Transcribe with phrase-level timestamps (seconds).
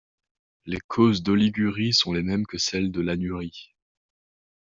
[0.65, 3.75] Les causes d'oligurie sont les mêmes que celle de l'anurie.